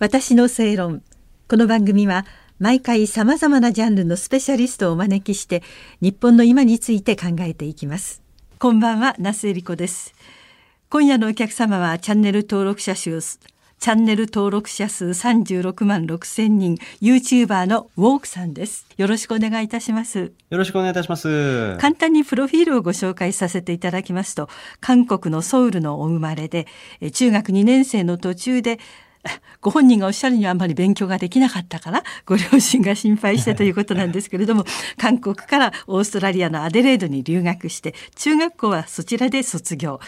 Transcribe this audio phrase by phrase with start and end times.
[0.00, 1.02] 私の正論。
[1.48, 2.26] この番組は
[2.58, 5.62] 毎回さまざまなジャンルのスペシャリストをお招きして
[6.00, 8.20] 日本の今について考えていきます。
[8.58, 10.12] こんばんは那須恵理子です。
[10.90, 13.20] 今夜のお客様はチャンネル登録者数
[13.84, 18.86] チャンネル登録者数36万6千人 YouTuber のウォークさんです。
[18.96, 20.32] よろしくお願いいたします。
[20.50, 21.76] よろしくお願いいたします。
[21.78, 24.48] 簡単にプロフィールをご紹介させていただきますと
[24.80, 26.66] 韓国のソウルのお生まれで
[27.12, 28.80] 中学2年生の途中で
[29.60, 34.64] ご本人がおっしゃるにはあんまり勉強ができなかったからご両親が心配してということなんですけれども
[34.98, 40.00] 韓国からオーストラリアのアデレードに留学して中学校はそちらで卒業。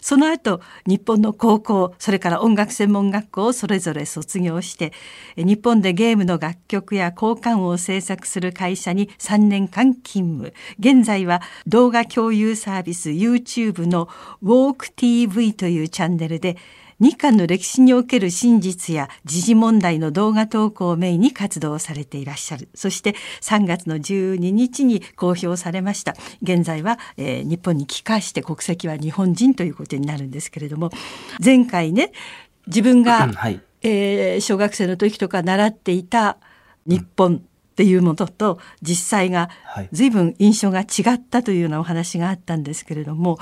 [0.00, 4.92] その後日本の高校それから音楽専門学校をそれぞれ卒業して
[5.38, 10.52] 日本でゲームの楽曲や交換を制作する会社に3年間勤務。
[10.78, 14.10] 現在は動画共有サービス YouTube の
[14.42, 16.58] WalkTV というチャンネルで
[17.00, 22.68] 日韓の歴史における真実や時事問題の動画投稿をメインに活動されていらっしゃる。
[22.74, 26.14] そして3月の12日に公表されました。
[26.42, 30.90] 現在は、えー、日本に帰化して国籍は日本人ということになるんですけれども
[31.44, 32.12] 前回ね
[32.66, 36.38] 自分が、はい、えー、小学生の時とか習っていた
[36.86, 37.42] 日本、
[37.74, 39.50] っていうものと実際が
[39.90, 43.36] 随分印象が違ったというようなお話があったんですけれども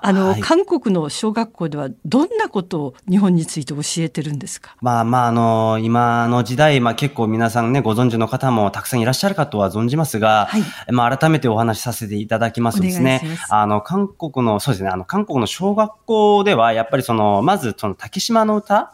[0.00, 4.74] あの、はい、韓国の小学校ではどんなことを日本について教えてるんですか？
[4.80, 18.93] まあまああの今の時代、まあ、結構皆さんねご存知の方もたくさんいらっしゃるかとは存じますが、はい、まあ改めてお話しさせていただきますとですねあの韓国のそうですねあの韓国の小学校ではやっぱりそのまずその竹島の歌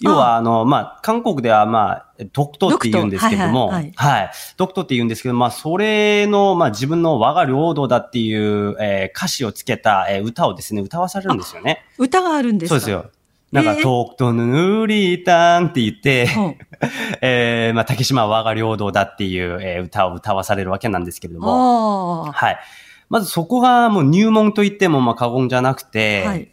[0.00, 11.84] 要は、あの、まあ、韓国では、まあ、ドクトって言うんですけども、はい、はい、ドクトって言うんですけど、まあ、それの、まあ、自分の我が領土だっていう、えー、歌詞をつけた、えー、歌をですね、歌わされるんですよね。
[11.98, 12.74] 歌があるんですか？
[12.74, 13.10] そうですよ。
[13.50, 14.46] なんか、トクトヌ
[14.80, 16.28] ヌリータンって言って、
[17.22, 22.58] えー、まあ、竹島は我が領土だっていう、えー、歌を歌わされるわけなんですけれども、はい。
[23.08, 26.48] まずそこがもう入門と言ってもまあ過言じゃなくて、はい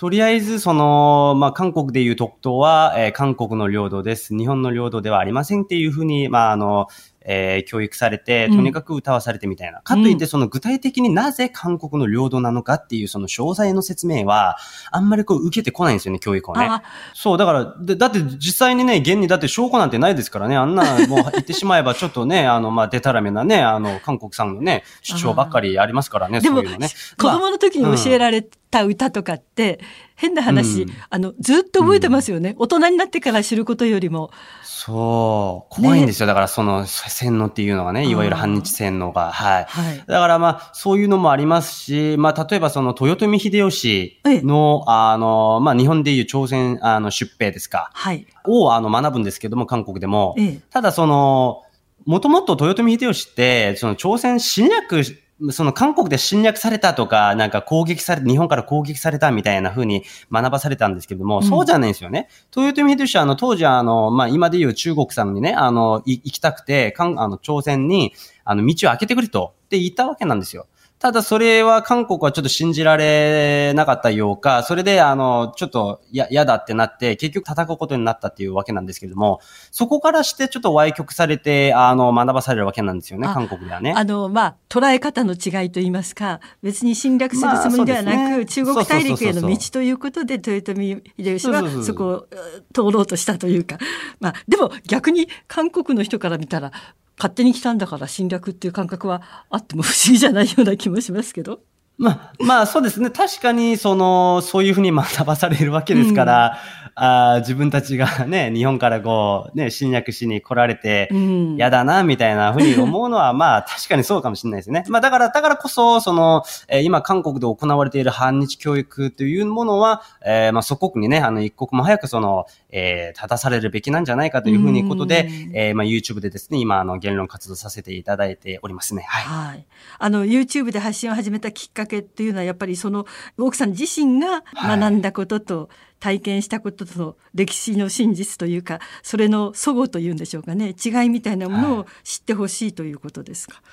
[0.00, 4.34] とりあえず、その、まあ、韓国でいう特等は、えー、韓国の領土です。
[4.34, 6.86] 日本の領土ではありませんっていうふうに、まあ、あの、
[7.22, 9.78] えー、教育されて、とにかく歌わされてみたいな。
[9.78, 14.56] うん、かといって、その具体的になぜ韓国の領土なのかっていう、その詳細の説明は、
[14.90, 16.68] あんまりこう受けてこないんですよね、教育をね。
[17.14, 26.88] そう、だから、だって実際にね、現にだって証拠なんてないですからね、あんな、 もう言ってしまえばちょっとね、あの、まあ、でたらめなね、あの、韓国さんのね、主張ばっかりありますからね、そういうのね。
[27.18, 29.80] 子供の時に教えられた歌とかって、
[30.20, 34.30] 変な話、うん、あの、ずっと覚えてますよね、うん、大人になってから知ることよりも。
[34.62, 35.74] そう。
[35.74, 36.26] 怖いんですよ。
[36.26, 39.32] ね、だからその洗脳っていうのがね、いわゆる反日洗脳が。
[39.32, 39.64] はい。
[39.64, 47.90] はい、だからまあ、そういうのもありますし、まあ、例えばその豊臣秀吉の、あの、まあ、日本でいう朝鮮あの出兵ですか。
[47.94, 48.26] はい。
[48.44, 50.36] をあの学ぶんですけども、韓国でも。
[50.68, 51.62] ただその、
[52.04, 55.02] もともと豊臣秀吉って、その朝鮮侵略
[55.50, 62.28] その韓国で侵略されたとか、なんか攻撃され、日本から攻撃されたみたいな風に学ばされたんですけれども、うん、そうじゃないんですよね。
[62.54, 68.12] 豊臣秀吉は、あの、当時は、あの、まあ、今で言う中国さんにね、あの、行きたくて、かんあの、朝鮮に、
[68.44, 70.66] あの、道を開けてくれと、って言ったわけなんですよ。
[71.00, 79.40] ただそれは韓国はちょっと信じられなかったようか、それであの、ちょっと嫌だってなって、結局叩くことになったっていうわけなんですけれども、
[79.70, 83.94] そこからしてちょっと歪曲されて、あの、学ばされるわけなんですよね、韓国ではね。
[83.96, 92.26] あの、まあ、捉え方の違いといいますか、別に侵略するつもりではなく、まあね、中国大陸への道ということで、豊臣秀吉はそこを
[92.74, 93.78] 通ろうとしたというか、
[94.20, 96.72] まあ、でも逆に韓国の人から見たら、
[97.16, 101.60] 勝手に来たんだから侵略っていう感覚はあっても不思議じゃないような気もしますけど。
[102.00, 103.10] まあ、まあそうですね。
[103.10, 106.56] 確かに、その、そういうふうに学ばされるわけですから、
[106.94, 111.10] あ自分たちがね、日本からこう、ね、侵略しに来られて、
[111.56, 114.84] 嫌だな、みたいなふうに思うのは、 まあ、確かにそうかもしれないですね。
[114.88, 129.02] まあ、だから、だからこそ、その、えー、今、韓国で行われている反日教育というものは、えー、まあ、祖国にね、あの、一刻も早くその、えー、正されるべきなんじゃないかというふうにことで、えー、まあ、YouTube でですね、今、あの、言論活動させていただいておりますね。
[129.08, 129.48] はい。
[129.50, 129.66] はい。
[129.98, 133.06] あの、YouTube で発信を始めたきっかけっていうのは、やっぱりその、
[133.38, 135.68] 奥さん自身が学んだことと、はい
[136.00, 143.56] 体験したことと歴史の真実というかそれの齟齬というんでしょうかね違いみたいなものを知ってほしいということですか？
[143.56, 143.64] はい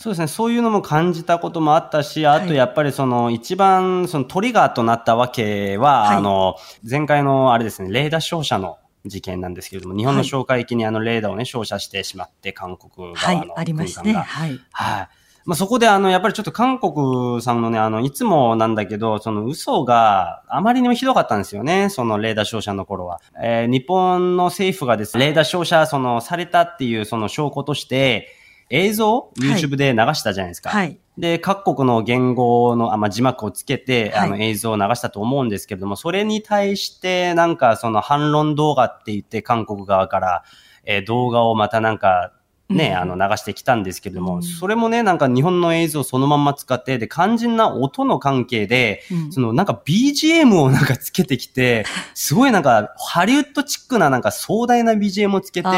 [0.00, 0.28] そうですね。
[0.28, 6.56] そういうのも感じたこともあったし、あとやっぱりその一番そのトリガーとなったわけは、はい、あの、
[6.88, 14.14] 前回のあれですね、レーダー照射の事件なんですけれども、日本の哨戒機にあのレーダーをね、照射してしまって、韓国側のはい、ありましたね。
[14.14, 14.58] はい。
[14.72, 15.08] はい。
[15.44, 21.90] まあ、そこであの、やっぱりちょっと韓国さんのね、あの、いつもなんだけど、その嘘があまりにもひどかったんですよね。
[21.90, 23.20] そのレーダー照射の頃は。
[23.42, 28.39] えー、日本の政府がですね、レーダー照射、その、されたっていうその証拠として、
[28.70, 30.70] 映像 ?YouTube で流したじゃないですか。
[30.70, 30.98] はい。
[31.18, 40.44] で、各国の言語の、あまあ、字幕をつけて、あの、映像を流したと思うんですけれども、それに対して、なんか、その反論動画って言って、韓国側から、
[40.84, 42.32] えー、動画をまたなんか、
[42.70, 51.84] ね、あの、流してきたんですけれども、うん、それもね、なんか日本の映像をそのまま使って、で、肝心な音の関係で、うん、そのなんか BGM をなんかつけてきて、
[52.14, 55.68] すごいなんかハリウッドチックななんか壮大な BGM をつけて、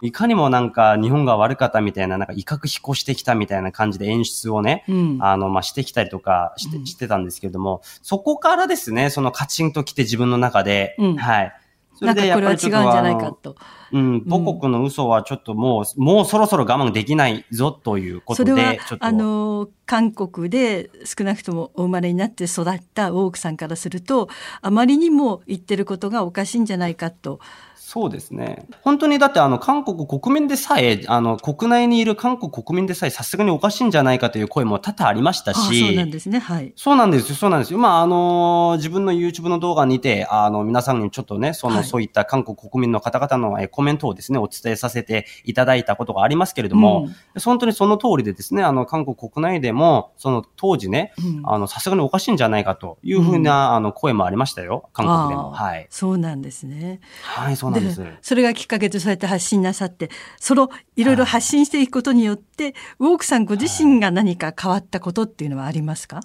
[0.00, 11.52] いかにもなんか日本が悪かったみたいな、なんか威嚇飛行してきたみたいな感じで演出をね、うん、あの、まあ、してきたりとかして,、してたんですけれども、そこからですね、そのカチンと来て自分の中で、はい。
[11.96, 12.78] それでやっぱりちょっと。
[12.78, 13.56] なんかこれは違うんじゃないかと。
[13.92, 24.28] うん、母国の嘘はちょっともう、うん、もうそろそろ我慢できないぞということで、それはあの、韓国で少なくともお生まれになって育った大奥さんからすると、
[24.60, 27.40] あまりにも言ってることがおかしいんじゃないかと。
[27.86, 28.66] そうですね。
[28.82, 35.86] 本当にだってあの韓国国民でさえ、あの国内にいる韓国国民でさえさすがにおかしいんじゃないかという声も多々ありましたし。
[35.86, 36.40] そうなんですね。
[36.40, 36.72] はい。
[36.74, 37.36] そうなんですよ。
[37.36, 37.78] そうなんですよ。
[37.78, 54.88] まああの、自分の YouTube の動画にて、あの皆さんにちょっとね、その、はい、そういった韓国国民の方々のコメントをですね、お伝えさせていただいたことがありますけれども、うん、本当にその通りでですね、あの韓国国内でも、その当時ね、うん、あのさすがにおかしいんじゃないかというふうな、うん、あの声もありましたよ。
[54.92, 55.52] 韓国でも。
[55.52, 55.86] はい。
[55.90, 57.00] そうなんですね。
[57.22, 58.02] はい、そうなんです。
[58.22, 66.20] それがきっかけとそうやって発信なさってそのいろいろ発信していくことによって、ウォークさんご自身が何か変わったことっていうのはありますか、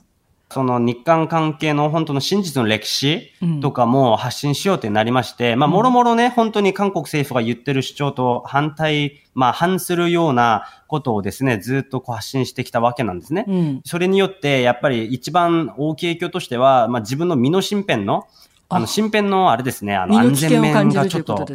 [0.51, 3.31] その日韓関係の本当の真実の歴史
[3.61, 13.45] とかも発信しようってなりまして、うん、まあ、もろもろね、本当に韓国政府が言ってる主張と反対、まあ、反するようなことをですね、ずっとこう発信してきたわけなんですね。
[13.47, 18.27] うん、それによって、やっぱり一番大きい影響としては、まあ、自分の身の身辺の、
[18.67, 21.45] あの、身辺のあれですね、あの、安全面がちょっと、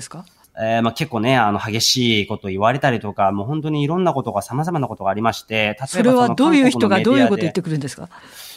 [0.58, 8.04] えー、まあ結構ね、あの、激しいこと言われたりとか、もう本当にいろんなことが様々なことがありまして、例えばそれはどういう人がどういうこと言ってくるんですか？
[8.04, 8.08] い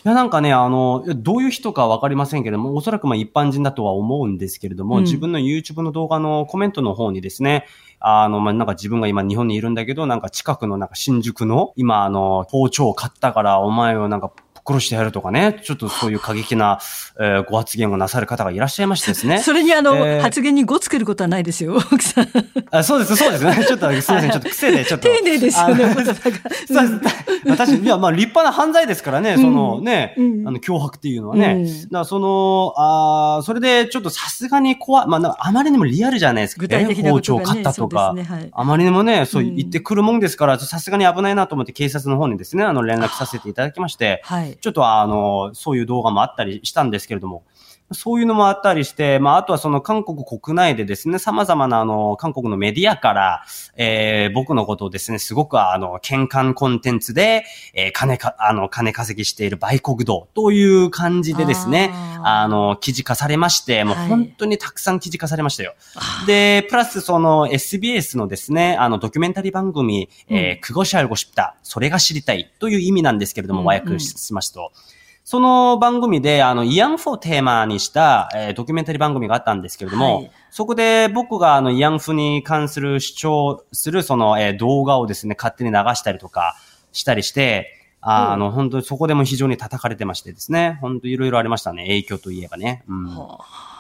[0.07, 7.65] や、なんかね、あの、どういう人かわかりませんけれども、おそらくまあ一般人だとは思うんですけれども、うん、自分の YouTube の動画のコメントの方にですね、
[7.99, 14.31] あの、まあ、なんか自分が今日本にいるんだけど、なんか近くのなんか新宿の、今あの、包丁を買ったからお前をなんか
[14.69, 16.80] 殺してやるとかね、ちょっとそういう過激な、
[17.19, 19.39] えー、ご発言をなさる方がいらっしゃいましてですね。
[19.44, 22.27] それにあの、えー、発言に語つけることはないですよ、奥さん。
[22.71, 23.66] あそうです、そうですね。
[23.68, 25.07] ちょっとすみません、ちょっと癖でちょっと。
[25.07, 26.13] 丁寧ですよね、言葉が。
[26.13, 27.19] そうです。
[27.48, 31.54] 私、いや、まあ立派な犯罪ですからね、そのね、うん、あの、脅迫っていうのはね。
[31.54, 36.62] うん、だからその、あそれでちょっとさすがに怖い、まあ、あまりにもリアルじゃないですか。
[36.62, 47.44] 具体的な、ね、包丁を買ったとか、ねはい、あまりにもね、そう言ってくるもんですから、さすがに危ないなと思って警察の方にですね、あの、連絡させていただきまして、はい、ちょっとあの、そういう動画もあったりしたんですけれども、
[47.91, 53.44] そういうのもあったりして、まあ、あとはその韓国国内でですね、様々なあの、韓国のメディアから、
[53.75, 61.91] えー、僕のことをですね、すごくあの、喧嘩コンテンツで、えー、金か、あの、金稼ぎしている売国道という感じでですね、
[62.24, 65.74] あの、記事化されまして、もう本当にたくさん記事化されましたよ。
[65.95, 74.59] はい、で、プラスその SBS のですね、あの、ドキュメンタリー番組、うん、えー、クゴシャルゴシプタ、それが知りたいという意味なんですけれども、和訳しますと。
[74.59, 74.98] うんうん
[75.29, 86.56] その番組で、あの、慰安婦をテーマにした、えー、ドキュメンタリー番組があったんですけれども、はい、そこで僕が、あの、慰安婦に関する主張する、その、えー、動画をですね、勝手に流したりとか
[86.94, 87.68] したりして、
[88.01, 92.83] ああの、本当にそこでも非常に叩かれてましてですね、本当いろいろありましたね、影響といえばね。
[92.87, 93.06] うん。
[93.15, 93.79] はあ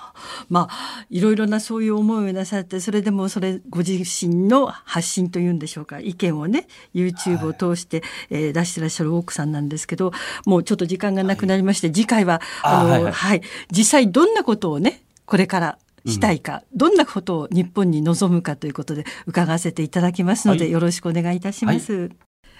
[0.49, 5.99] まあいろいろなそういう思いをなさってそれでもそれご自身の発信というんでしょうか。
[5.99, 10.11] 意見をね YouTube を通して、はい、えー、出してらっしゃる奥さんなんですけど
[10.45, 13.11] もうちょっと時間がなくなりまして、はい、次回はあの、はい、はい。
[13.11, 22.09] はい、実際どんなことをねこれからしたいか、うん、どんなことを日本に望むかということで伺わせていただきますので、よろしくお願いいたします。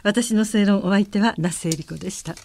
[0.04, 2.36] 私の正論お相手は那須恵理子でした。